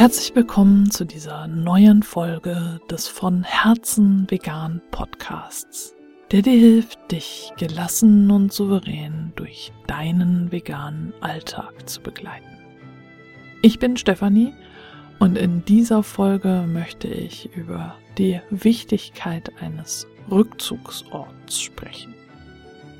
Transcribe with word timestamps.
Herzlich 0.00 0.34
willkommen 0.34 0.90
zu 0.90 1.04
dieser 1.04 1.46
neuen 1.46 2.02
Folge 2.02 2.80
des 2.90 3.06
von 3.06 3.42
Herzen 3.42 4.24
vegan 4.30 4.80
Podcasts, 4.90 5.94
der 6.32 6.40
dir 6.40 6.58
hilft, 6.58 7.12
dich 7.12 7.52
gelassen 7.58 8.30
und 8.30 8.50
souverän 8.50 9.34
durch 9.36 9.74
deinen 9.86 10.50
veganen 10.50 11.12
Alltag 11.20 11.86
zu 11.86 12.00
begleiten. 12.00 12.48
Ich 13.60 13.78
bin 13.78 13.98
Stefanie 13.98 14.54
und 15.18 15.36
in 15.36 15.66
dieser 15.66 16.02
Folge 16.02 16.64
möchte 16.66 17.06
ich 17.06 17.54
über 17.54 17.94
die 18.16 18.40
Wichtigkeit 18.48 19.52
eines 19.60 20.06
Rückzugsorts 20.30 21.60
sprechen. 21.60 22.14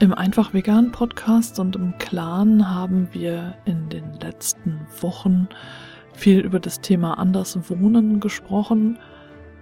Im 0.01 0.12
Einfach 0.12 0.52
Vegan 0.52 0.93
Podcast 0.93 1.60
und 1.60 1.77
im 1.77 1.96
Clan 1.96 2.69
haben 2.69 3.09
wir 3.12 3.57
in 3.65 3.88
den 3.88 4.12
letzten 4.21 4.87
Wochen 5.01 5.48
viel 6.20 6.41
über 6.41 6.60
das 6.60 6.80
Thema 6.80 7.19
anders 7.19 7.59
Wohnen 7.70 8.20
gesprochen 8.20 8.98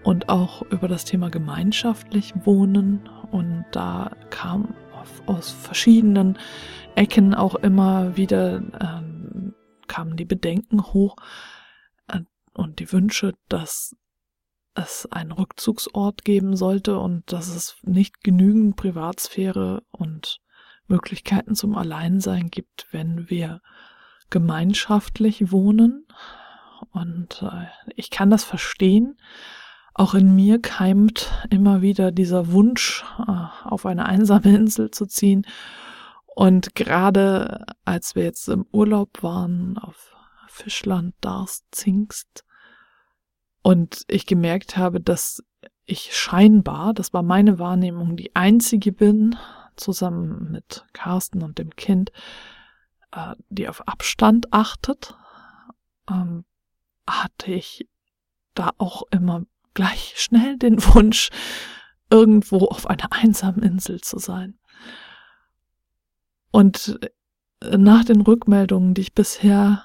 und 0.02 0.28
auch 0.28 0.62
über 0.62 0.88
das 0.88 1.04
Thema 1.04 1.30
gemeinschaftlich 1.30 2.34
Wohnen. 2.44 3.08
Und 3.30 3.64
da 3.70 4.10
kam 4.30 4.74
aus 5.26 5.50
verschiedenen 5.50 6.38
Ecken 6.96 7.34
auch 7.34 7.54
immer 7.54 8.16
wieder 8.16 8.62
ähm, 8.80 9.54
kamen 9.86 10.16
die 10.16 10.24
Bedenken 10.24 10.82
hoch 10.82 11.16
äh, 12.08 12.20
und 12.54 12.80
die 12.80 12.92
Wünsche, 12.92 13.34
dass 13.48 13.96
es 14.74 15.06
einen 15.10 15.32
Rückzugsort 15.32 16.24
geben 16.24 16.56
sollte 16.56 16.98
und 16.98 17.32
dass 17.32 17.48
es 17.48 17.76
nicht 17.82 18.22
genügend 18.22 18.76
Privatsphäre 18.76 19.82
und 19.90 20.40
Möglichkeiten 20.88 21.54
zum 21.54 21.76
Alleinsein 21.76 22.48
gibt, 22.48 22.86
wenn 22.90 23.30
wir 23.30 23.60
gemeinschaftlich 24.30 25.52
wohnen. 25.52 26.06
Und 26.92 27.42
äh, 27.42 27.66
ich 27.94 28.10
kann 28.10 28.30
das 28.30 28.44
verstehen. 28.44 29.18
Auch 29.94 30.14
in 30.14 30.34
mir 30.34 30.60
keimt 30.60 31.30
immer 31.50 31.82
wieder 31.82 32.12
dieser 32.12 32.52
Wunsch, 32.52 33.04
äh, 33.26 33.68
auf 33.68 33.86
eine 33.86 34.06
einsame 34.06 34.54
Insel 34.56 34.90
zu 34.90 35.06
ziehen. 35.06 35.46
Und 36.34 36.74
gerade 36.74 37.66
als 37.84 38.14
wir 38.14 38.24
jetzt 38.24 38.48
im 38.48 38.64
Urlaub 38.70 39.22
waren 39.22 39.76
auf 39.78 40.14
Fischland, 40.46 41.14
Darst, 41.20 41.64
Zingst, 41.72 42.44
und 43.62 44.04
ich 44.08 44.26
gemerkt 44.26 44.76
habe, 44.76 45.00
dass 45.00 45.44
ich 45.84 46.16
scheinbar, 46.16 46.94
das 46.94 47.12
war 47.12 47.22
meine 47.22 47.58
Wahrnehmung, 47.58 48.16
die 48.16 48.34
einzige 48.36 48.92
bin, 48.92 49.36
zusammen 49.76 50.50
mit 50.50 50.86
Carsten 50.92 51.42
und 51.42 51.58
dem 51.58 51.76
Kind, 51.76 52.12
äh, 53.12 53.34
die 53.48 53.68
auf 53.68 53.86
Abstand 53.86 54.52
achtet, 54.52 55.16
ähm, 56.10 56.44
hatte 57.08 57.52
ich 57.52 57.88
da 58.54 58.70
auch 58.78 59.02
immer 59.10 59.44
gleich 59.74 60.14
schnell 60.16 60.56
den 60.58 60.82
Wunsch, 60.94 61.30
irgendwo 62.10 62.66
auf 62.66 62.86
einer 62.86 63.12
einsamen 63.12 63.62
Insel 63.62 64.00
zu 64.00 64.18
sein. 64.18 64.58
Und 66.50 66.98
äh, 67.60 67.76
nach 67.76 68.04
den 68.04 68.22
Rückmeldungen, 68.22 68.94
die 68.94 69.02
ich 69.02 69.14
bisher 69.14 69.84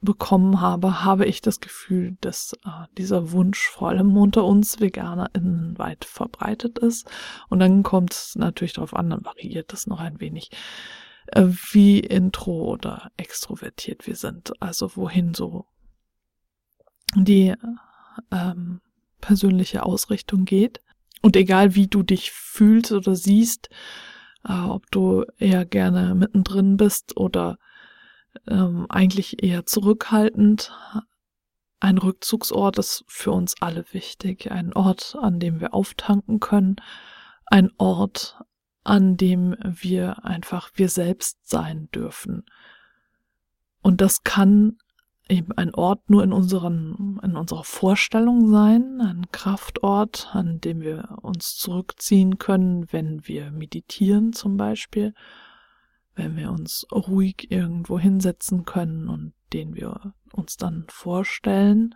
bekommen 0.00 0.60
habe, 0.60 1.04
habe 1.04 1.26
ich 1.26 1.40
das 1.40 1.60
Gefühl, 1.60 2.16
dass 2.20 2.54
äh, 2.64 2.86
dieser 2.96 3.32
Wunsch 3.32 3.68
vor 3.68 3.88
allem 3.88 4.16
unter 4.16 4.44
uns 4.44 4.80
VeganerInnen 4.80 5.78
weit 5.78 6.04
verbreitet 6.04 6.78
ist. 6.78 7.10
Und 7.48 7.60
dann 7.60 7.82
kommt 7.82 8.12
es 8.12 8.36
natürlich 8.36 8.74
darauf 8.74 8.94
an, 8.94 9.10
dann 9.10 9.24
variiert 9.24 9.72
es 9.72 9.86
noch 9.86 10.00
ein 10.00 10.20
wenig, 10.20 10.50
äh, 11.28 11.46
wie 11.72 12.00
intro 12.00 12.64
oder 12.64 13.10
extrovertiert 13.16 14.06
wir 14.06 14.16
sind. 14.16 14.52
Also 14.60 14.96
wohin 14.96 15.34
so 15.34 15.66
die 17.16 17.54
ähm, 18.30 18.80
persönliche 19.20 19.84
Ausrichtung 19.84 20.44
geht. 20.44 20.80
Und 21.22 21.36
egal 21.36 21.74
wie 21.74 21.86
du 21.86 22.02
dich 22.02 22.30
fühlst 22.32 22.92
oder 22.92 23.14
siehst, 23.14 23.68
äh, 24.44 24.52
ob 24.52 24.90
du 24.90 25.24
eher 25.38 25.64
gerne 25.64 26.14
mittendrin 26.14 26.76
bist 26.76 27.16
oder 27.16 27.58
ähm, 28.46 28.86
eigentlich 28.88 29.42
eher 29.42 29.66
zurückhaltend. 29.66 30.72
Ein 31.80 31.98
Rückzugsort 31.98 32.78
ist 32.78 33.04
für 33.06 33.32
uns 33.32 33.54
alle 33.60 33.84
wichtig. 33.92 34.50
Ein 34.50 34.72
Ort, 34.72 35.16
an 35.20 35.40
dem 35.40 35.60
wir 35.60 35.74
auftanken 35.74 36.40
können. 36.40 36.76
Ein 37.46 37.70
Ort, 37.78 38.38
an 38.84 39.16
dem 39.16 39.56
wir 39.62 40.24
einfach 40.24 40.70
wir 40.74 40.88
selbst 40.88 41.38
sein 41.48 41.88
dürfen. 41.94 42.44
Und 43.82 44.00
das 44.00 44.22
kann 44.22 44.78
eben 45.30 45.52
ein 45.52 45.74
Ort 45.74 46.10
nur 46.10 46.24
in 46.24 46.32
unseren, 46.32 47.20
in 47.22 47.36
unserer 47.36 47.64
Vorstellung 47.64 48.50
sein, 48.50 49.00
ein 49.00 49.26
Kraftort, 49.32 50.28
an 50.32 50.60
dem 50.60 50.80
wir 50.80 51.18
uns 51.22 51.56
zurückziehen 51.56 52.38
können, 52.38 52.92
wenn 52.92 53.26
wir 53.26 53.50
meditieren 53.50 54.32
zum 54.32 54.56
Beispiel, 54.56 55.14
wenn 56.14 56.36
wir 56.36 56.50
uns 56.50 56.86
ruhig 56.92 57.50
irgendwo 57.50 57.98
hinsetzen 57.98 58.64
können 58.64 59.08
und 59.08 59.32
den 59.52 59.74
wir 59.74 60.14
uns 60.32 60.56
dann 60.56 60.86
vorstellen. 60.88 61.94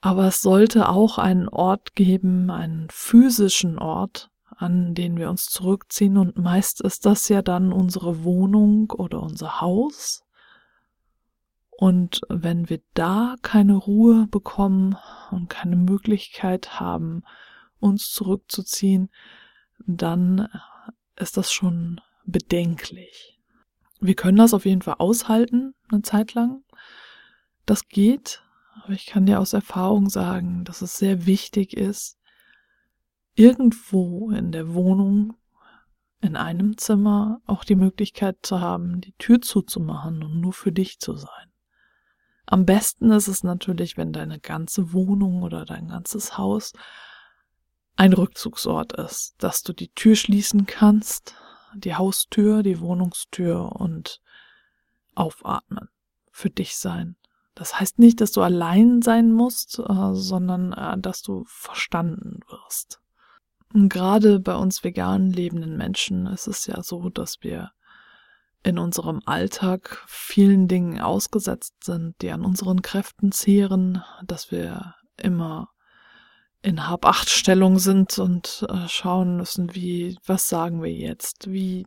Aber 0.00 0.28
es 0.28 0.40
sollte 0.40 0.88
auch 0.88 1.18
einen 1.18 1.48
Ort 1.48 1.94
geben, 1.94 2.50
einen 2.50 2.88
physischen 2.90 3.78
Ort, 3.78 4.30
an 4.56 4.94
den 4.94 5.18
wir 5.18 5.28
uns 5.28 5.46
zurückziehen 5.46 6.16
und 6.16 6.38
meist 6.38 6.80
ist 6.80 7.04
das 7.04 7.28
ja 7.28 7.42
dann 7.42 7.72
unsere 7.72 8.24
Wohnung 8.24 8.90
oder 8.90 9.22
unser 9.22 9.60
Haus 9.60 10.24
und 11.80 12.20
wenn 12.28 12.68
wir 12.68 12.82
da 12.92 13.36
keine 13.40 13.74
Ruhe 13.74 14.26
bekommen 14.26 14.98
und 15.30 15.48
keine 15.48 15.76
Möglichkeit 15.76 16.78
haben, 16.78 17.22
uns 17.78 18.12
zurückzuziehen, 18.12 19.08
dann 19.86 20.46
ist 21.16 21.38
das 21.38 21.50
schon 21.50 22.02
bedenklich. 22.26 23.40
Wir 23.98 24.14
können 24.14 24.36
das 24.36 24.52
auf 24.52 24.66
jeden 24.66 24.82
Fall 24.82 24.96
aushalten, 24.98 25.72
eine 25.90 26.02
Zeit 26.02 26.34
lang. 26.34 26.62
Das 27.64 27.88
geht, 27.88 28.42
aber 28.84 28.92
ich 28.92 29.06
kann 29.06 29.24
dir 29.24 29.40
aus 29.40 29.54
Erfahrung 29.54 30.10
sagen, 30.10 30.64
dass 30.64 30.82
es 30.82 30.98
sehr 30.98 31.24
wichtig 31.24 31.74
ist, 31.74 32.18
irgendwo 33.34 34.30
in 34.32 34.52
der 34.52 34.74
Wohnung, 34.74 35.32
in 36.20 36.36
einem 36.36 36.76
Zimmer 36.76 37.40
auch 37.46 37.64
die 37.64 37.74
Möglichkeit 37.74 38.36
zu 38.42 38.60
haben, 38.60 39.00
die 39.00 39.14
Tür 39.14 39.40
zuzumachen 39.40 40.22
und 40.22 40.42
nur 40.42 40.52
für 40.52 40.72
dich 40.72 40.98
zu 40.98 41.16
sein. 41.16 41.49
Am 42.50 42.66
besten 42.66 43.12
ist 43.12 43.28
es 43.28 43.44
natürlich, 43.44 43.96
wenn 43.96 44.12
deine 44.12 44.40
ganze 44.40 44.92
Wohnung 44.92 45.44
oder 45.44 45.64
dein 45.64 45.86
ganzes 45.86 46.36
Haus 46.36 46.72
ein 47.94 48.12
Rückzugsort 48.12 48.92
ist, 48.94 49.36
dass 49.38 49.62
du 49.62 49.72
die 49.72 49.92
Tür 49.94 50.16
schließen 50.16 50.66
kannst, 50.66 51.36
die 51.76 51.94
Haustür, 51.94 52.64
die 52.64 52.80
Wohnungstür 52.80 53.70
und 53.76 54.20
aufatmen, 55.14 55.90
für 56.32 56.50
dich 56.50 56.76
sein. 56.76 57.14
Das 57.54 57.78
heißt 57.78 58.00
nicht, 58.00 58.20
dass 58.20 58.32
du 58.32 58.42
allein 58.42 59.00
sein 59.00 59.30
musst, 59.30 59.78
äh, 59.78 60.14
sondern 60.14 60.72
äh, 60.72 60.98
dass 60.98 61.22
du 61.22 61.44
verstanden 61.46 62.40
wirst. 62.48 63.00
Und 63.72 63.88
gerade 63.90 64.40
bei 64.40 64.56
uns 64.56 64.82
vegan 64.82 65.30
lebenden 65.30 65.76
Menschen 65.76 66.26
ist 66.26 66.48
es 66.48 66.66
ja 66.66 66.82
so, 66.82 67.10
dass 67.10 67.42
wir 67.42 67.70
in 68.62 68.78
unserem 68.78 69.20
Alltag 69.24 70.04
vielen 70.06 70.68
Dingen 70.68 71.00
ausgesetzt 71.00 71.84
sind, 71.84 72.14
die 72.20 72.30
an 72.30 72.44
unseren 72.44 72.82
Kräften 72.82 73.32
zehren, 73.32 74.02
dass 74.24 74.50
wir 74.50 74.94
immer 75.16 75.70
in 76.62 76.88
Hab-Acht-Stellung 76.88 77.78
sind 77.78 78.18
und 78.18 78.66
äh, 78.68 78.86
schauen 78.88 79.36
müssen, 79.36 79.74
wie, 79.74 80.18
was 80.26 80.48
sagen 80.48 80.82
wir 80.82 80.92
jetzt? 80.92 81.50
Wie 81.50 81.86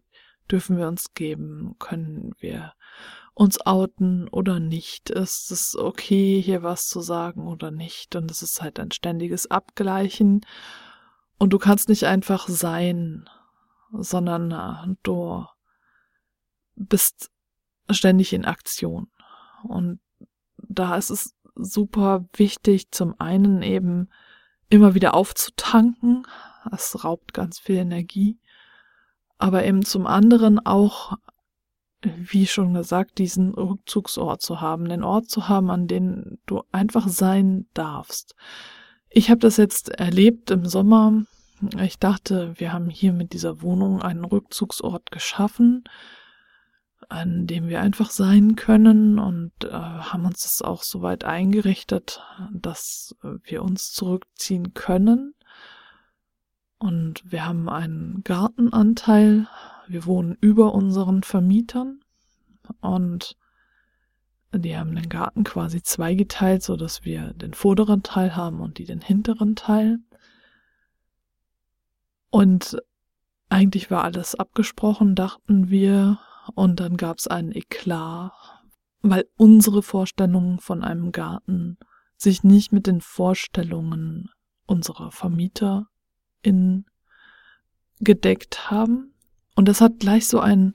dürfen 0.49 0.77
wir 0.77 0.87
uns 0.87 1.13
geben? 1.13 1.75
Können 1.77 2.31
wir 2.39 2.73
uns 3.35 3.63
outen 3.65 4.27
oder 4.29 4.59
nicht? 4.59 5.11
Ist 5.11 5.51
es 5.51 5.75
okay, 5.75 6.41
hier 6.41 6.63
was 6.63 6.87
zu 6.87 7.01
sagen 7.01 7.47
oder 7.47 7.69
nicht? 7.69 8.15
Und 8.15 8.31
es 8.31 8.41
ist 8.41 8.61
halt 8.63 8.79
ein 8.79 8.91
ständiges 8.91 9.49
Abgleichen. 9.49 10.41
Und 11.37 11.53
du 11.53 11.59
kannst 11.59 11.87
nicht 11.87 12.05
einfach 12.05 12.47
sein, 12.47 13.29
sondern 13.91 14.51
äh, 14.51 14.95
du 15.03 15.45
bist 16.75 17.31
ständig 17.89 18.33
in 18.33 18.45
Aktion. 18.45 19.07
Und 19.63 19.99
da 20.57 20.95
ist 20.95 21.09
es 21.09 21.35
super 21.55 22.25
wichtig, 22.33 22.91
zum 22.91 23.19
einen 23.19 23.61
eben 23.61 24.09
immer 24.69 24.95
wieder 24.95 25.13
aufzutanken. 25.13 26.25
Das 26.69 27.03
raubt 27.03 27.33
ganz 27.33 27.59
viel 27.59 27.75
Energie. 27.75 28.39
Aber 29.37 29.65
eben 29.65 29.83
zum 29.83 30.07
anderen 30.07 30.65
auch, 30.65 31.17
wie 32.01 32.47
schon 32.47 32.73
gesagt, 32.73 33.17
diesen 33.17 33.53
Rückzugsort 33.53 34.41
zu 34.41 34.61
haben, 34.61 34.89
den 34.89 35.03
Ort 35.03 35.29
zu 35.29 35.47
haben, 35.47 35.69
an 35.69 35.87
dem 35.87 36.39
du 36.45 36.63
einfach 36.71 37.07
sein 37.07 37.67
darfst. 37.73 38.35
Ich 39.09 39.29
habe 39.29 39.39
das 39.39 39.57
jetzt 39.57 39.89
erlebt 39.89 40.49
im 40.49 40.65
Sommer. 40.65 41.23
Ich 41.81 41.99
dachte, 41.99 42.53
wir 42.57 42.73
haben 42.73 42.89
hier 42.89 43.13
mit 43.13 43.33
dieser 43.33 43.61
Wohnung 43.61 44.01
einen 44.01 44.25
Rückzugsort 44.25 45.11
geschaffen 45.11 45.83
an 47.09 47.47
dem 47.47 47.67
wir 47.67 47.81
einfach 47.81 48.09
sein 48.09 48.55
können 48.55 49.19
und 49.19 49.51
äh, 49.63 49.71
haben 49.71 50.25
uns 50.25 50.43
das 50.43 50.61
auch 50.61 50.83
so 50.83 51.01
weit 51.01 51.23
eingerichtet, 51.23 52.21
dass 52.51 53.15
wir 53.43 53.63
uns 53.63 53.91
zurückziehen 53.91 54.73
können. 54.73 55.33
Und 56.77 57.23
wir 57.31 57.45
haben 57.45 57.69
einen 57.69 58.23
Gartenanteil. 58.23 59.47
Wir 59.87 60.05
wohnen 60.05 60.37
über 60.41 60.73
unseren 60.73 61.23
Vermietern 61.23 62.01
und 62.81 63.37
die 64.53 64.77
haben 64.77 64.95
den 64.95 65.09
Garten 65.09 65.43
quasi 65.43 65.81
zweigeteilt, 65.81 66.61
so 66.63 66.75
dass 66.75 67.03
wir 67.05 67.33
den 67.33 67.53
vorderen 67.53 68.03
Teil 68.03 68.35
haben 68.35 68.59
und 68.59 68.77
die 68.77 68.85
den 68.85 69.01
hinteren 69.01 69.55
Teil. 69.55 69.99
Und 72.29 72.77
eigentlich 73.49 73.91
war 73.91 74.03
alles 74.03 74.35
abgesprochen, 74.35 75.15
dachten 75.15 75.69
wir, 75.69 76.19
und 76.55 76.79
dann 76.79 76.97
gab 76.97 77.17
es 77.17 77.27
einen 77.27 77.51
Eklat, 77.51 78.31
weil 79.01 79.25
unsere 79.37 79.81
Vorstellungen 79.81 80.59
von 80.59 80.83
einem 80.83 81.11
Garten 81.11 81.77
sich 82.17 82.43
nicht 82.43 82.71
mit 82.71 82.87
den 82.87 83.01
Vorstellungen 83.01 84.29
unserer 84.65 85.11
Vermieter 85.11 85.87
in 86.41 86.85
gedeckt 87.99 88.69
haben. 88.69 89.13
Und 89.55 89.67
das 89.67 89.81
hat 89.81 89.99
gleich 89.99 90.27
so 90.27 90.39
ein 90.39 90.73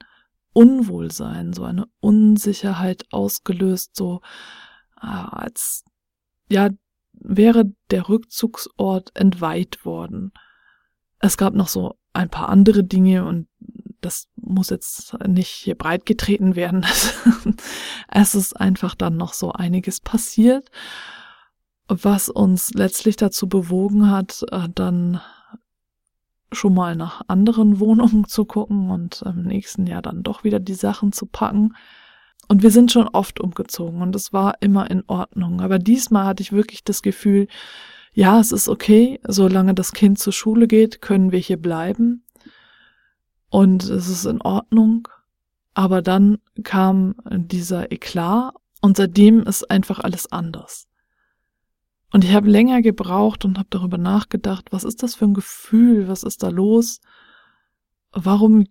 Unwohlsein, 0.53 1.53
so 1.53 1.65
eine 1.65 1.87
Unsicherheit 2.01 3.05
ausgelöst, 3.11 3.97
so 3.97 4.21
ah, 4.97 5.29
als 5.29 5.85
ja 6.51 6.71
wäre 7.13 7.65
der 7.91 8.09
Rückzugsort 8.09 9.11
entweiht 9.15 9.85
worden. 9.85 10.33
Es 11.19 11.37
gab 11.37 11.55
noch 11.55 11.69
so 11.69 11.99
ein 12.13 12.31
paar 12.31 12.49
andere 12.49 12.85
Dinge 12.85 13.25
und 13.25 13.49
das 14.01 14.29
muss 14.37 14.71
jetzt 14.71 15.17
nicht 15.27 15.49
hier 15.49 15.75
breit 15.75 16.07
getreten 16.07 16.57
werden. 16.57 16.87
es 18.09 18.35
ist 18.35 18.59
einfach 18.59 18.95
dann 18.95 19.17
noch 19.17 19.33
so 19.33 19.53
einiges 19.53 20.01
passiert, 20.01 20.71
was 21.89 22.29
uns 22.29 22.73
letztlich 22.75 23.17
dazu 23.17 23.49
bewogen 23.49 24.11
hat, 24.11 24.45
äh, 24.51 24.69
dann 24.75 25.21
schon 26.53 26.75
mal 26.75 26.97
nach 26.97 27.23
anderen 27.29 27.81
Wohnungen 27.81 28.27
zu 28.27 28.45
gucken 28.45 28.91
und 28.91 29.23
im 29.23 29.43
nächsten 29.43 29.87
Jahr 29.87 30.03
dann 30.03 30.23
doch 30.23 30.45
wieder 30.45 30.61
die 30.61 30.75
Sachen 30.75 31.13
zu 31.13 31.27
packen. 31.27 31.75
Und 32.49 32.63
wir 32.63 32.71
sind 32.71 32.91
schon 32.91 33.09
oft 33.09 33.41
umgezogen 33.41 34.01
und 34.01 34.17
es 34.17 34.33
war 34.33 34.55
immer 34.61 34.91
in 34.91 35.03
Ordnung. 35.07 35.61
Aber 35.61 35.79
diesmal 35.79 36.25
hatte 36.25 36.43
ich 36.43 36.53
wirklich 36.53 36.83
das 36.83 37.03
Gefühl, 37.03 37.49
ja, 38.15 38.41
es 38.41 38.53
ist 38.53 38.69
okay, 38.69 39.21
solange 39.27 39.75
das 39.75 39.93
Kind 39.93 40.19
zur 40.19 40.33
Schule 40.33 40.67
geht, 40.67 41.03
können 41.03 41.31
wir 41.31 41.39
hier 41.39 41.59
bleiben 41.59 42.25
und 43.51 43.85
es 43.85 44.09
ist 44.09 44.25
in 44.25 44.41
Ordnung. 44.43 45.09
Aber 45.75 46.03
dann 46.03 46.39
kam 46.65 47.15
dieser 47.29 47.93
Eklat 47.93 48.55
und 48.81 48.97
seitdem 48.97 49.43
ist 49.43 49.71
einfach 49.71 50.01
alles 50.01 50.31
anders. 50.33 50.89
Und 52.11 52.25
ich 52.25 52.33
habe 52.33 52.49
länger 52.49 52.83
gebraucht 52.83 53.45
und 53.45 53.59
habe 53.59 53.69
darüber 53.71 53.99
nachgedacht, 53.99 54.73
was 54.73 54.85
ist 54.85 55.03
das 55.03 55.15
für 55.15 55.27
ein 55.27 55.35
Gefühl, 55.35 56.09
was 56.09 56.23
ist 56.23 56.43
da 56.43 56.49
los? 56.49 57.01
Warum 58.13 58.67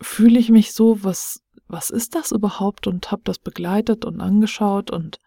fühle 0.00 0.38
ich 0.38 0.50
mich 0.50 0.72
so, 0.72 1.02
was 1.02 1.42
was 1.70 1.90
ist 1.90 2.14
das 2.14 2.32
überhaupt 2.32 2.86
und 2.86 3.12
habe 3.12 3.22
das 3.24 3.38
begleitet 3.38 4.04
und 4.04 4.20
angeschaut 4.20 4.90
und 4.90 5.18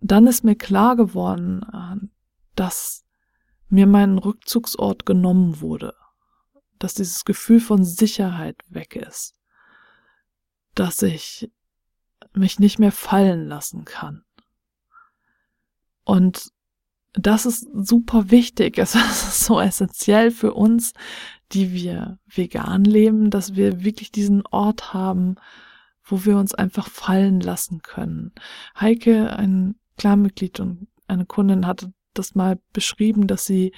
dann 0.00 0.26
ist 0.26 0.44
mir 0.44 0.54
klar 0.54 0.94
geworden, 0.94 1.62
äh, 1.72 2.06
dass 2.54 3.04
mir 3.68 3.86
mein 3.86 4.18
Rückzugsort 4.18 5.04
genommen 5.04 5.60
wurde 5.60 5.94
dass 6.78 6.94
dieses 6.94 7.24
Gefühl 7.24 7.60
von 7.60 7.84
Sicherheit 7.84 8.56
weg 8.68 8.96
ist, 8.96 9.34
dass 10.74 11.02
ich 11.02 11.50
mich 12.34 12.58
nicht 12.58 12.78
mehr 12.78 12.92
fallen 12.92 13.46
lassen 13.46 13.84
kann. 13.84 14.24
Und 16.04 16.52
das 17.12 17.46
ist 17.46 17.66
super 17.72 18.30
wichtig. 18.30 18.78
Es 18.78 18.94
ist 18.94 19.44
so 19.44 19.60
essentiell 19.60 20.30
für 20.30 20.54
uns, 20.54 20.92
die 21.52 21.72
wir 21.72 22.18
vegan 22.26 22.84
leben, 22.84 23.30
dass 23.30 23.54
wir 23.54 23.84
wirklich 23.84 24.12
diesen 24.12 24.44
Ort 24.46 24.92
haben, 24.92 25.36
wo 26.04 26.24
wir 26.24 26.36
uns 26.38 26.54
einfach 26.54 26.88
fallen 26.88 27.40
lassen 27.40 27.82
können. 27.82 28.32
Heike, 28.78 29.36
ein 29.36 29.76
Klarmitglied 29.96 30.60
und 30.60 30.88
eine 31.08 31.26
Kundin 31.26 31.66
hatte 31.66 31.92
das 32.14 32.34
mal 32.34 32.58
beschrieben, 32.72 33.26
dass 33.26 33.44
sie 33.44 33.72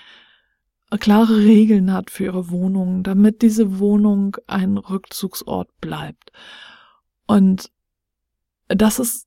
klare 0.96 1.36
Regeln 1.36 1.92
hat 1.92 2.10
für 2.10 2.24
ihre 2.24 2.50
Wohnung, 2.50 3.02
damit 3.02 3.42
diese 3.42 3.78
Wohnung 3.78 4.36
ein 4.46 4.78
Rückzugsort 4.78 5.68
bleibt. 5.80 6.32
Und 7.26 7.70
das 8.68 8.98
ist, 8.98 9.26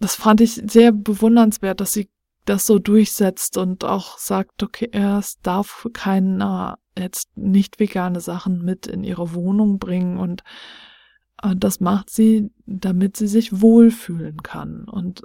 das 0.00 0.14
fand 0.14 0.40
ich 0.40 0.54
sehr 0.54 0.92
bewundernswert, 0.92 1.80
dass 1.80 1.92
sie 1.92 2.08
das 2.44 2.66
so 2.66 2.78
durchsetzt 2.78 3.56
und 3.56 3.84
auch 3.84 4.18
sagt, 4.18 4.62
okay, 4.62 4.88
es 4.92 5.38
darf 5.40 5.86
keiner 5.92 6.78
jetzt 6.98 7.36
nicht 7.36 7.78
vegane 7.78 8.20
Sachen 8.20 8.64
mit 8.64 8.86
in 8.86 9.04
ihre 9.04 9.34
Wohnung 9.34 9.78
bringen 9.78 10.18
und 10.18 10.42
äh, 11.42 11.54
das 11.56 11.80
macht 11.80 12.10
sie, 12.10 12.50
damit 12.66 13.16
sie 13.16 13.28
sich 13.28 13.60
wohlfühlen 13.60 14.42
kann. 14.42 14.84
Und 14.88 15.22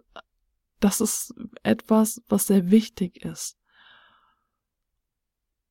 das 0.80 1.02
ist 1.02 1.34
etwas, 1.64 2.22
was 2.30 2.48
sehr 2.48 2.70
wichtig 2.70 3.26
ist. 3.26 3.58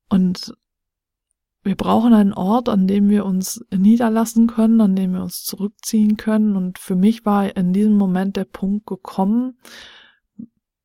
Und 0.08 0.54
wir 1.62 1.74
brauchen 1.74 2.14
einen 2.14 2.32
Ort, 2.32 2.68
an 2.68 2.86
dem 2.86 3.08
wir 3.08 3.24
uns 3.24 3.60
niederlassen 3.76 4.46
können, 4.46 4.80
an 4.80 4.94
dem 4.94 5.14
wir 5.14 5.22
uns 5.22 5.42
zurückziehen 5.42 6.16
können. 6.16 6.54
Und 6.54 6.78
für 6.78 6.94
mich 6.94 7.24
war 7.26 7.56
in 7.56 7.72
diesem 7.72 7.96
Moment 7.96 8.36
der 8.36 8.44
Punkt 8.44 8.86
gekommen, 8.86 9.58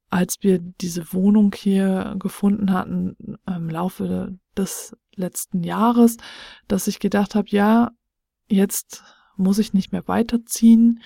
als 0.09 0.37
wir 0.41 0.59
diese 0.59 1.13
Wohnung 1.13 1.53
hier 1.55 2.15
gefunden 2.19 2.73
hatten 2.73 3.15
im 3.47 3.69
Laufe 3.69 4.37
des 4.57 4.95
letzten 5.15 5.63
Jahres, 5.63 6.17
dass 6.67 6.87
ich 6.87 6.99
gedacht 6.99 7.35
habe, 7.35 7.47
ja, 7.49 7.91
jetzt 8.49 9.03
muss 9.37 9.59
ich 9.59 9.73
nicht 9.73 9.91
mehr 9.91 10.07
weiterziehen, 10.07 11.01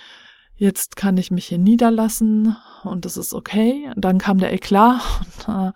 jetzt 0.56 0.96
kann 0.96 1.18
ich 1.18 1.32
mich 1.32 1.48
hier 1.48 1.58
niederlassen 1.58 2.56
und 2.84 3.06
das 3.06 3.18
ist 3.18 3.34
okay. 3.34 3.92
Dann 3.96 4.18
kam 4.18 4.38
der 4.38 4.54
Eklat 4.54 5.02
und 5.48 5.54
äh, 5.54 5.72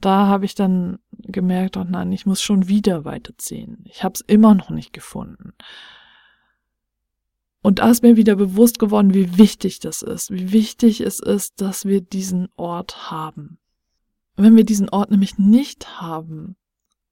da 0.00 0.26
habe 0.26 0.44
ich 0.44 0.54
dann 0.54 0.98
gemerkt, 1.10 1.76
oh 1.76 1.84
nein, 1.84 2.12
ich 2.12 2.26
muss 2.26 2.42
schon 2.42 2.68
wieder 2.68 3.04
weiterziehen. 3.04 3.84
Ich 3.84 4.02
habe 4.02 4.14
es 4.14 4.20
immer 4.20 4.54
noch 4.54 4.70
nicht 4.70 4.92
gefunden. 4.92 5.52
Und 7.62 7.78
da 7.78 7.90
ist 7.90 8.02
mir 8.02 8.16
wieder 8.16 8.36
bewusst 8.36 8.78
geworden, 8.78 9.12
wie 9.12 9.36
wichtig 9.36 9.80
das 9.80 10.02
ist, 10.02 10.30
wie 10.30 10.52
wichtig 10.52 11.00
es 11.00 11.20
ist, 11.20 11.60
dass 11.60 11.84
wir 11.84 12.00
diesen 12.00 12.48
Ort 12.56 13.10
haben. 13.10 13.58
Wenn 14.36 14.56
wir 14.56 14.64
diesen 14.64 14.88
Ort 14.88 15.10
nämlich 15.10 15.36
nicht 15.36 16.00
haben, 16.00 16.56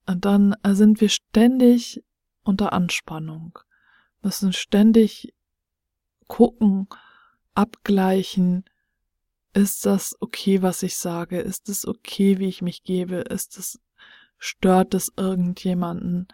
dann 0.07 0.57
sind 0.65 1.03
wir 1.03 1.11
ständig 1.11 2.03
unter 2.43 2.73
Anspannung, 2.73 3.59
müssen 4.23 4.55
ständig 4.55 5.35
gucken, 6.29 6.89
abgleichen, 7.55 8.65
ist 9.59 9.87
das 9.87 10.17
okay, 10.21 10.63
was 10.63 10.83
ich 10.85 10.97
sage? 10.97 11.41
Ist 11.41 11.69
es 11.69 11.87
okay, 11.87 12.39
wie 12.39 12.47
ich 12.47 12.63
mich 12.63 12.85
gebe? 12.85 13.17
Ist 13.17 13.59
es, 13.59 13.81
stört 14.39 14.95
es 14.95 15.13
irgendjemanden? 15.17 16.29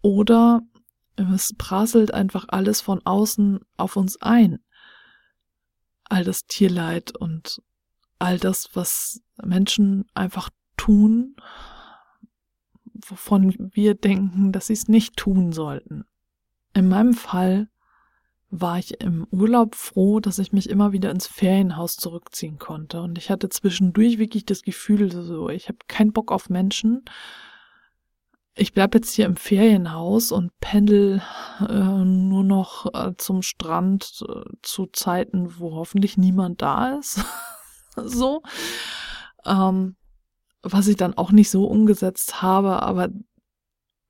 Oder 0.00 0.62
es 1.16 1.54
prasselt 1.56 2.14
einfach 2.14 2.46
alles 2.48 2.80
von 2.80 3.04
außen 3.04 3.60
auf 3.76 3.96
uns 3.96 4.22
ein. 4.22 4.60
All 6.04 6.24
das 6.24 6.46
Tierleid 6.46 7.16
und 7.16 7.60
all 8.18 8.38
das, 8.38 8.70
was 8.74 9.20
Menschen 9.42 10.06
einfach 10.14 10.50
tun, 10.76 11.36
wovon 12.84 13.70
wir 13.74 13.94
denken, 13.94 14.52
dass 14.52 14.68
sie 14.68 14.74
es 14.74 14.88
nicht 14.88 15.16
tun 15.16 15.52
sollten. 15.52 16.04
In 16.72 16.88
meinem 16.88 17.14
Fall 17.14 17.68
war 18.50 18.78
ich 18.78 19.00
im 19.00 19.26
Urlaub 19.30 19.76
froh, 19.76 20.18
dass 20.18 20.40
ich 20.40 20.52
mich 20.52 20.68
immer 20.68 20.92
wieder 20.92 21.10
ins 21.10 21.28
Ferienhaus 21.28 21.96
zurückziehen 21.96 22.58
konnte. 22.58 23.00
Und 23.00 23.16
ich 23.16 23.30
hatte 23.30 23.48
zwischendurch 23.48 24.18
wirklich 24.18 24.44
das 24.44 24.62
Gefühl, 24.62 25.10
so, 25.12 25.48
ich 25.48 25.68
habe 25.68 25.78
keinen 25.86 26.12
Bock 26.12 26.32
auf 26.32 26.50
Menschen. 26.50 27.04
Ich 28.56 28.72
bleib 28.72 28.94
jetzt 28.94 29.14
hier 29.14 29.26
im 29.26 29.36
Ferienhaus 29.36 30.32
und 30.32 30.50
pendel 30.58 31.22
äh, 31.60 31.72
nur 32.04 32.42
noch 32.42 32.92
äh, 32.92 33.14
zum 33.16 33.42
Strand 33.42 34.24
äh, 34.28 34.42
zu 34.62 34.86
Zeiten, 34.86 35.58
wo 35.60 35.76
hoffentlich 35.76 36.18
niemand 36.18 36.60
da 36.60 36.98
ist. 36.98 37.24
so. 37.96 38.42
Ähm, 39.46 39.96
was 40.62 40.88
ich 40.88 40.96
dann 40.96 41.14
auch 41.14 41.30
nicht 41.30 41.50
so 41.50 41.66
umgesetzt 41.66 42.42
habe, 42.42 42.82
aber 42.82 43.08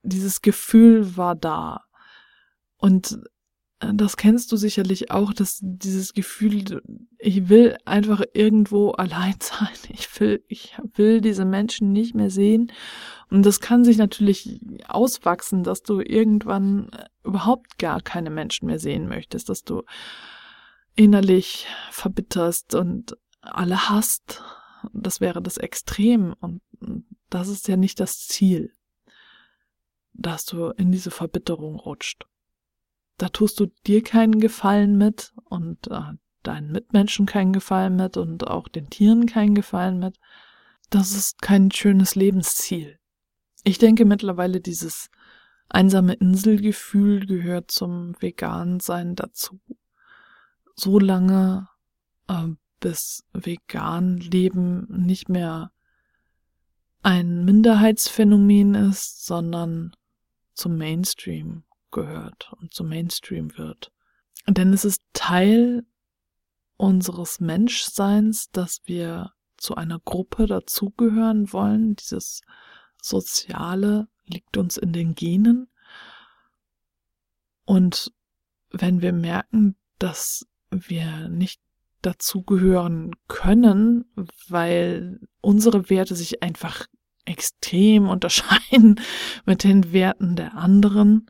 dieses 0.01 0.41
Gefühl 0.41 1.15
war 1.15 1.35
da. 1.35 1.85
Und 2.77 3.19
das 3.81 4.15
kennst 4.15 4.51
du 4.51 4.57
sicherlich 4.57 5.09
auch, 5.09 5.33
dass 5.33 5.59
dieses 5.61 6.13
Gefühl, 6.13 6.81
ich 7.17 7.49
will 7.49 7.77
einfach 7.85 8.21
irgendwo 8.33 8.91
allein 8.91 9.35
sein. 9.39 9.69
Ich 9.89 10.19
will, 10.19 10.43
ich 10.47 10.77
will 10.93 11.19
diese 11.19 11.45
Menschen 11.45 11.91
nicht 11.91 12.13
mehr 12.13 12.29
sehen. 12.29 12.71
Und 13.29 13.43
das 13.45 13.59
kann 13.59 13.83
sich 13.83 13.97
natürlich 13.97 14.61
auswachsen, 14.87 15.63
dass 15.63 15.81
du 15.81 15.99
irgendwann 15.99 16.91
überhaupt 17.23 17.79
gar 17.79 18.01
keine 18.01 18.29
Menschen 18.29 18.67
mehr 18.67 18.79
sehen 18.79 19.07
möchtest, 19.07 19.49
dass 19.49 19.63
du 19.63 19.83
innerlich 20.95 21.65
verbitterst 21.89 22.75
und 22.75 23.17
alle 23.41 23.89
hasst. 23.89 24.43
Das 24.93 25.21
wäre 25.21 25.41
das 25.41 25.57
Extrem. 25.57 26.33
Und 26.39 26.61
das 27.29 27.47
ist 27.47 27.67
ja 27.67 27.77
nicht 27.77 27.99
das 27.99 28.27
Ziel, 28.27 28.75
dass 30.13 30.45
du 30.45 30.67
in 30.69 30.91
diese 30.91 31.09
Verbitterung 31.09 31.77
rutscht 31.77 32.27
da 33.21 33.29
tust 33.29 33.59
du 33.59 33.67
dir 33.85 34.01
keinen 34.01 34.39
Gefallen 34.39 34.97
mit 34.97 35.31
und 35.45 35.91
äh, 35.91 36.13
deinen 36.41 36.71
Mitmenschen 36.71 37.27
keinen 37.27 37.53
Gefallen 37.53 37.95
mit 37.95 38.17
und 38.17 38.47
auch 38.47 38.67
den 38.67 38.89
Tieren 38.89 39.27
keinen 39.27 39.53
Gefallen 39.53 39.99
mit. 39.99 40.17
Das 40.89 41.11
ist 41.11 41.39
kein 41.39 41.69
schönes 41.69 42.15
Lebensziel. 42.15 42.97
Ich 43.63 43.77
denke 43.77 44.05
mittlerweile, 44.05 44.59
dieses 44.59 45.11
einsame 45.69 46.13
Inselgefühl 46.13 47.27
gehört 47.27 47.69
zum 47.69 48.19
Vegansein 48.19 49.13
dazu. 49.13 49.61
So 50.73 50.97
lange, 50.97 51.67
äh, 52.27 52.47
bis 52.79 53.23
vegan 53.33 54.17
Leben 54.17 54.87
nicht 54.89 55.29
mehr 55.29 55.71
ein 57.03 57.45
Minderheitsphänomen 57.45 58.73
ist, 58.73 59.27
sondern 59.27 59.95
zum 60.55 60.79
Mainstream 60.79 61.65
gehört 61.91 62.51
und 62.59 62.73
zum 62.73 62.89
Mainstream 62.89 63.57
wird. 63.57 63.91
Denn 64.47 64.73
es 64.73 64.85
ist 64.85 65.01
Teil 65.13 65.85
unseres 66.77 67.39
Menschseins, 67.39 68.49
dass 68.51 68.81
wir 68.85 69.31
zu 69.57 69.75
einer 69.75 69.99
Gruppe 69.99 70.47
dazugehören 70.47 71.53
wollen. 71.53 71.95
Dieses 71.95 72.41
Soziale 73.01 74.07
liegt 74.25 74.57
uns 74.57 74.77
in 74.77 74.93
den 74.93 75.13
Genen. 75.13 75.67
Und 77.65 78.11
wenn 78.71 79.01
wir 79.01 79.13
merken, 79.13 79.75
dass 79.99 80.47
wir 80.71 81.29
nicht 81.29 81.61
dazugehören 82.01 83.11
können, 83.27 84.05
weil 84.47 85.19
unsere 85.41 85.89
Werte 85.89 86.15
sich 86.15 86.41
einfach 86.41 86.87
extrem 87.25 88.09
unterscheiden 88.09 88.99
mit 89.45 89.63
den 89.63 89.93
Werten 89.93 90.35
der 90.35 90.55
anderen, 90.55 91.29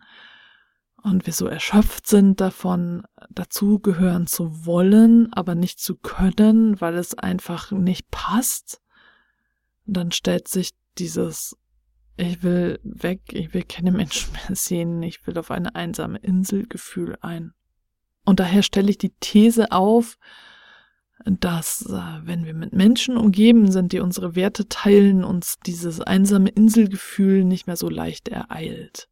und 1.03 1.25
wir 1.25 1.33
so 1.33 1.47
erschöpft 1.47 2.07
sind 2.07 2.41
davon, 2.41 3.03
dazugehören 3.29 4.27
zu 4.27 4.65
wollen, 4.65 5.31
aber 5.33 5.55
nicht 5.55 5.79
zu 5.79 5.95
können, 5.95 6.79
weil 6.79 6.95
es 6.95 7.17
einfach 7.17 7.71
nicht 7.71 8.09
passt, 8.11 8.81
dann 9.85 10.11
stellt 10.11 10.47
sich 10.47 10.71
dieses 10.97 11.57
ich 12.17 12.43
will 12.43 12.79
weg, 12.83 13.21
ich 13.31 13.53
will 13.53 13.63
keine 13.63 13.91
Menschen 13.91 14.33
mehr 14.33 14.55
sehen, 14.55 15.01
ich 15.01 15.25
will 15.25 15.37
auf 15.37 15.49
eine 15.49 15.75
einsame 15.75 16.19
Insel 16.19 16.67
Gefühl 16.67 17.17
ein. 17.21 17.53
Und 18.25 18.39
daher 18.39 18.61
stelle 18.63 18.89
ich 18.89 18.97
die 18.97 19.13
These 19.19 19.71
auf, 19.71 20.17
dass 21.25 21.85
äh, 21.85 22.25
wenn 22.25 22.45
wir 22.45 22.53
mit 22.53 22.73
Menschen 22.73 23.17
umgeben 23.17 23.71
sind, 23.71 23.91
die 23.91 23.99
unsere 23.99 24.35
Werte 24.35 24.67
teilen, 24.67 25.23
uns 25.23 25.57
dieses 25.65 26.01
einsame 26.01 26.49
Inselgefühl 26.49 27.43
nicht 27.43 27.67
mehr 27.67 27.75
so 27.75 27.89
leicht 27.89 28.27
ereilt. 28.27 29.09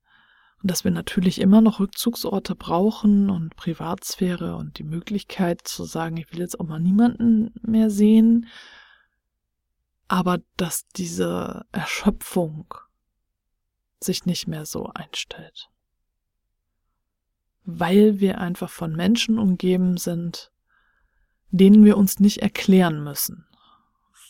Und 0.61 0.71
dass 0.71 0.83
wir 0.83 0.91
natürlich 0.91 1.39
immer 1.39 1.61
noch 1.61 1.79
Rückzugsorte 1.79 2.55
brauchen 2.55 3.29
und 3.29 3.55
Privatsphäre 3.55 4.55
und 4.57 4.77
die 4.77 4.83
Möglichkeit 4.83 5.61
zu 5.65 5.85
sagen, 5.85 6.17
ich 6.17 6.31
will 6.31 6.39
jetzt 6.39 6.59
auch 6.59 6.65
mal 6.65 6.79
niemanden 6.79 7.53
mehr 7.61 7.89
sehen. 7.89 8.47
Aber 10.09 10.39
dass 10.57 10.87
diese 10.87 11.65
Erschöpfung 11.71 12.73
sich 14.01 14.25
nicht 14.25 14.47
mehr 14.47 14.65
so 14.65 14.87
einstellt. 14.93 15.69
Weil 17.63 18.19
wir 18.19 18.39
einfach 18.39 18.69
von 18.69 18.95
Menschen 18.95 19.39
umgeben 19.39 19.97
sind, 19.97 20.51
denen 21.51 21.85
wir 21.85 21.97
uns 21.97 22.19
nicht 22.19 22.39
erklären 22.39 23.03
müssen, 23.03 23.47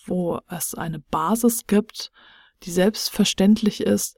wo 0.05 0.39
es 0.47 0.75
eine 0.75 0.99
Basis 0.99 1.65
gibt, 1.65 2.11
die 2.63 2.71
selbstverständlich 2.71 3.81
ist 3.81 4.17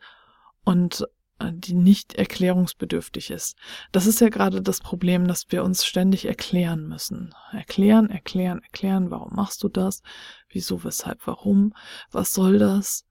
und 0.64 1.06
die 1.52 1.74
nicht 1.74 2.14
erklärungsbedürftig 2.14 3.32
ist. 3.32 3.58
Das 3.92 4.06
ist 4.06 4.22
ja 4.22 4.30
gerade 4.30 4.62
das 4.62 4.80
Problem, 4.80 5.28
dass 5.28 5.46
wir 5.50 5.64
uns 5.64 5.86
ständig 5.86 6.26
erklären 6.26 6.88
müssen. 6.88 7.34
Erklären, 7.52 8.10
erklären, 8.10 8.62
erklären, 8.62 9.12
warum 9.12 9.34
machst 9.34 9.64
du 9.64 9.70
das? 9.70 10.02
Wieso, 10.50 10.84
weshalb, 10.84 11.26
warum? 11.26 11.74
Was 12.12 12.34
soll 12.34 12.60
das? 12.60 13.06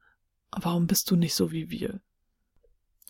Warum 0.53 0.87
bist 0.87 1.11
du 1.11 1.17
nicht 1.17 1.35
so 1.35 1.53
wie 1.53 1.71
wir? 1.71 2.01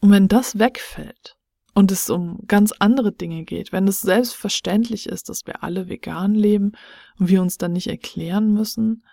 Und 0.00 0.10
wenn 0.10 0.28
das 0.28 0.58
wegfällt 0.58 1.36
und 1.74 1.92
es 1.92 2.08
um 2.08 2.40
ganz 2.46 2.72
andere 2.78 3.12
Dinge 3.12 3.44
geht, 3.44 3.72
wenn 3.72 3.86
es 3.86 4.00
selbstverständlich 4.00 5.06
ist, 5.06 5.28
dass 5.28 5.46
wir 5.46 5.62
alle 5.62 5.88
vegan 5.88 6.34
leben 6.34 6.72
und 7.18 7.28
wir 7.28 7.42
uns 7.42 7.58
dann 7.58 7.72
nicht 7.72 7.88
erklären 7.88 8.52
müssen, 8.52 9.04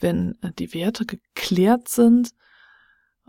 wenn 0.00 0.38
die 0.58 0.74
Werte 0.74 1.06
geklärt 1.06 1.88
sind, 1.88 2.30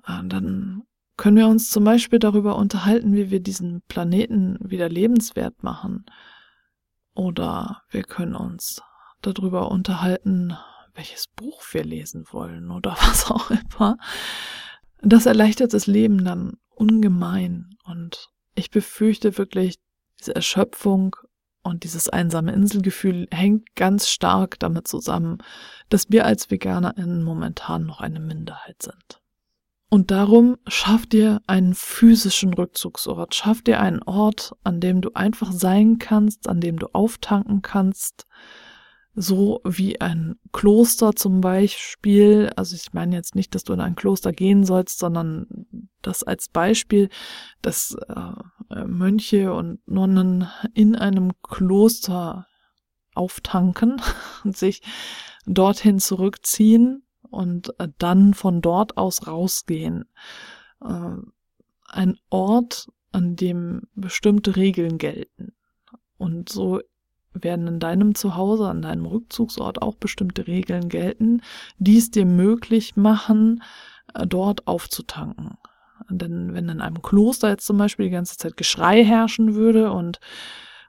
äh, 0.07 0.23
dann 0.25 0.83
können 1.17 1.37
wir 1.37 1.47
uns 1.47 1.69
zum 1.69 1.83
Beispiel 1.83 2.19
darüber 2.19 2.55
unterhalten, 2.55 3.13
wie 3.13 3.29
wir 3.29 3.39
diesen 3.39 3.81
Planeten 3.87 4.57
wieder 4.61 4.89
lebenswert 4.89 5.63
machen. 5.63 6.05
Oder 7.13 7.83
wir 7.89 8.03
können 8.03 8.35
uns 8.35 8.81
darüber 9.21 9.69
unterhalten, 9.71 10.57
welches 10.95 11.27
Buch 11.27 11.61
wir 11.71 11.83
lesen 11.83 12.25
wollen 12.31 12.71
oder 12.71 12.91
was 12.99 13.29
auch 13.29 13.51
immer. 13.51 13.97
Das 15.01 15.25
erleichtert 15.25 15.73
das 15.73 15.87
Leben 15.87 16.23
dann 16.23 16.57
ungemein. 16.69 17.75
Und 17.83 18.29
ich 18.55 18.71
befürchte 18.71 19.37
wirklich, 19.37 19.77
diese 20.19 20.35
Erschöpfung 20.35 21.15
und 21.63 21.83
dieses 21.83 22.09
einsame 22.09 22.53
Inselgefühl 22.53 23.27
hängt 23.31 23.75
ganz 23.75 24.09
stark 24.09 24.59
damit 24.59 24.87
zusammen, 24.87 25.39
dass 25.89 26.09
wir 26.09 26.25
als 26.25 26.49
VeganerInnen 26.49 27.23
momentan 27.23 27.85
noch 27.85 28.01
eine 28.01 28.19
Minderheit 28.19 28.81
sind. 28.81 29.22
Und 29.93 30.09
darum 30.09 30.57
schaff 30.65 31.05
dir 31.05 31.43
einen 31.45 31.75
physischen 31.75 32.51
Rückzugsort. 32.55 33.35
Schaff 33.35 33.61
dir 33.61 33.79
einen 33.79 34.01
Ort, 34.01 34.55
an 34.63 34.79
dem 34.79 35.01
du 35.01 35.11
einfach 35.13 35.51
sein 35.51 35.99
kannst, 35.99 36.49
an 36.49 36.59
dem 36.59 36.79
du 36.79 36.87
auftanken 36.93 37.61
kannst. 37.61 38.25
So 39.13 39.61
wie 39.63 40.01
ein 40.01 40.39
Kloster 40.51 41.15
zum 41.15 41.41
Beispiel. 41.41 42.49
Also 42.55 42.75
ich 42.75 42.91
meine 42.93 43.15
jetzt 43.15 43.35
nicht, 43.35 43.53
dass 43.53 43.65
du 43.65 43.73
in 43.73 43.81
ein 43.81 43.93
Kloster 43.93 44.31
gehen 44.31 44.65
sollst, 44.65 44.97
sondern 44.97 45.45
das 46.01 46.23
als 46.23 46.49
Beispiel, 46.49 47.09
dass 47.61 47.95
äh, 48.07 48.85
Mönche 48.87 49.53
und 49.53 49.87
Nonnen 49.87 50.49
in 50.73 50.95
einem 50.95 51.33
Kloster 51.43 52.47
auftanken 53.13 54.01
und 54.43 54.57
sich 54.57 54.81
dorthin 55.45 55.99
zurückziehen 55.99 57.02
und 57.33 57.77
äh, 57.79 57.89
dann 57.97 58.33
von 58.33 58.61
dort 58.61 58.97
aus 58.97 59.27
rausgehen. 59.27 60.05
Äh, 60.83 61.15
ein 61.89 62.17
Ort, 62.29 62.87
an 63.11 63.35
dem 63.35 63.83
bestimmte 63.93 64.55
Regeln 64.55 64.97
gelten. 64.97 65.53
Und 66.17 66.49
so 66.49 66.79
werden 67.33 67.67
in 67.67 67.79
deinem 67.79 68.15
Zuhause, 68.15 68.67
an 68.67 68.81
deinem 68.81 69.05
Rückzugsort 69.05 69.81
auch 69.81 69.95
bestimmte 69.95 70.47
Regeln 70.47 70.89
gelten, 70.89 71.41
die 71.77 71.97
es 71.97 72.11
dir 72.11 72.25
möglich 72.25 72.95
machen, 72.95 73.63
äh, 74.13 74.25
dort 74.25 74.67
aufzutanken. 74.67 75.57
Denn 76.09 76.53
wenn 76.53 76.69
in 76.69 76.81
einem 76.81 77.01
Kloster 77.01 77.49
jetzt 77.49 77.65
zum 77.65 77.77
Beispiel 77.77 78.07
die 78.07 78.11
ganze 78.11 78.37
Zeit 78.37 78.57
Geschrei 78.57 79.03
herrschen 79.03 79.55
würde 79.55 79.91
und 79.91 80.19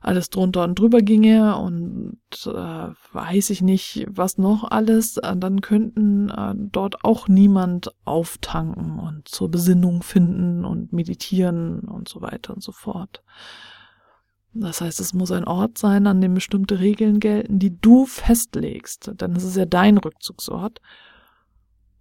alles 0.04 0.28
drunter 0.30 0.64
und 0.64 0.78
drüber 0.78 1.00
ginge 1.00 1.56
und 1.56 2.18
äh, 2.46 2.88
weiß 3.12 3.50
ich 3.50 3.62
nicht, 3.62 4.06
was 4.08 4.38
noch 4.38 4.70
alles, 4.70 5.16
äh, 5.16 5.36
dann 5.36 5.60
könnten 5.60 6.28
äh, 6.28 6.54
dort 6.56 7.04
auch 7.04 7.28
niemand 7.28 7.90
auftanken 8.04 8.98
und 8.98 9.26
zur 9.28 9.50
Besinnung 9.50 10.02
finden 10.02 10.64
und 10.64 10.92
meditieren 10.92 11.80
und 11.80 12.08
so 12.08 12.20
weiter 12.20 12.54
und 12.54 12.62
so 12.62 12.72
fort. 12.72 13.22
Das 14.52 14.80
heißt, 14.80 15.00
es 15.00 15.14
muss 15.14 15.32
ein 15.32 15.44
Ort 15.44 15.78
sein, 15.78 16.06
an 16.06 16.20
dem 16.20 16.34
bestimmte 16.34 16.78
Regeln 16.78 17.18
gelten, 17.18 17.58
die 17.58 17.80
du 17.80 18.06
festlegst, 18.06 19.10
denn 19.20 19.34
es 19.34 19.42
ist 19.42 19.56
ja 19.56 19.64
dein 19.64 19.98
Rückzugsort 19.98 20.80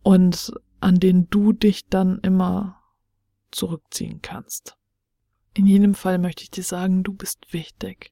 und 0.04 0.54
an 0.82 1.00
den 1.00 1.30
du 1.30 1.54
dich 1.54 1.88
dann 1.90 2.20
immer 2.20 2.78
zurückziehen 3.52 4.22
kannst. 4.22 4.78
In 5.54 5.68
jedem 5.68 5.94
Fall 5.94 6.18
möchte 6.18 6.44
ich 6.44 6.52
dir 6.52 6.64
sagen, 6.64 7.04
du 7.04 7.14
bist 7.14 7.54
wichtig. 7.54 8.12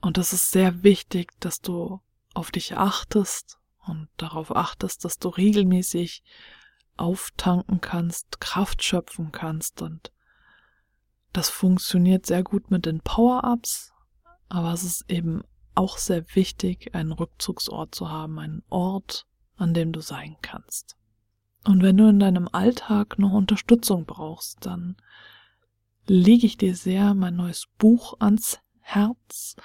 Und 0.00 0.18
es 0.18 0.32
ist 0.32 0.50
sehr 0.50 0.82
wichtig, 0.82 1.32
dass 1.40 1.60
du 1.60 2.00
auf 2.34 2.50
dich 2.50 2.76
achtest 2.76 3.58
und 3.86 4.08
darauf 4.16 4.54
achtest, 4.54 5.04
dass 5.04 5.18
du 5.18 5.28
regelmäßig 5.28 6.22
auftanken 6.96 7.80
kannst, 7.80 8.40
Kraft 8.40 8.82
schöpfen 8.82 9.32
kannst 9.32 9.82
und 9.82 10.12
Das 11.32 11.48
funktioniert 11.48 12.26
sehr 12.26 12.42
gut 12.42 12.72
mit 12.72 12.86
den 12.86 13.00
Power-Ups, 13.00 13.92
aber 14.48 14.72
es 14.72 14.82
ist 14.82 15.04
eben 15.08 15.42
auch 15.76 15.96
sehr 15.96 16.24
wichtig, 16.34 16.94
einen 16.94 17.12
Rückzugsort 17.12 17.94
zu 17.94 18.10
haben, 18.10 18.38
einen 18.40 18.64
Ort, 18.68 19.26
an 19.56 19.72
dem 19.72 19.92
du 19.92 20.00
sein 20.00 20.36
kannst. 20.42 20.96
Und 21.64 21.82
wenn 21.82 21.96
du 21.96 22.08
in 22.08 22.18
deinem 22.18 22.48
Alltag 22.48 23.18
noch 23.18 23.32
Unterstützung 23.32 24.06
brauchst, 24.06 24.66
dann 24.66 24.96
lege 26.06 26.46
ich 26.46 26.56
dir 26.56 26.74
sehr 26.74 27.14
mein 27.14 27.36
neues 27.36 27.66
Buch 27.78 28.14
ans 28.18 28.60
Herz, 28.80 29.56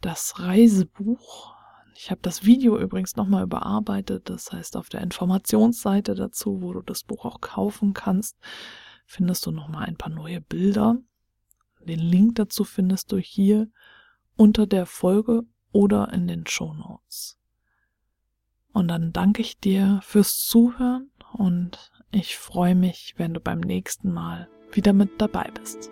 das 0.00 0.40
Reisebuch. 0.40 1.54
Ich 1.96 2.10
habe 2.10 2.20
das 2.22 2.44
Video 2.44 2.78
übrigens 2.78 3.16
nochmal 3.16 3.44
überarbeitet, 3.44 4.28
das 4.28 4.52
heißt 4.52 4.76
auf 4.76 4.88
der 4.88 5.00
Informationsseite 5.00 6.14
dazu, 6.14 6.60
wo 6.60 6.72
du 6.72 6.82
das 6.82 7.04
Buch 7.04 7.24
auch 7.24 7.40
kaufen 7.40 7.94
kannst, 7.94 8.36
findest 9.06 9.46
du 9.46 9.52
nochmal 9.52 9.86
ein 9.86 9.96
paar 9.96 10.12
neue 10.12 10.40
Bilder. 10.40 10.96
Den 11.80 12.00
Link 12.00 12.36
dazu 12.36 12.64
findest 12.64 13.12
du 13.12 13.18
hier 13.18 13.68
unter 14.36 14.66
der 14.66 14.86
Folge 14.86 15.42
oder 15.70 16.12
in 16.12 16.26
den 16.26 16.46
Show 16.46 16.72
Notes. 16.74 17.38
Und 18.72 18.88
dann 18.88 19.12
danke 19.12 19.42
ich 19.42 19.60
dir 19.60 20.00
fürs 20.02 20.38
Zuhören 20.38 21.10
und 21.32 21.92
ich 22.10 22.36
freue 22.36 22.74
mich, 22.74 23.14
wenn 23.16 23.34
du 23.34 23.40
beim 23.40 23.60
nächsten 23.60 24.12
Mal 24.12 24.48
wieder 24.76 24.92
mit 24.92 25.10
dabei 25.18 25.50
bist. 25.58 25.90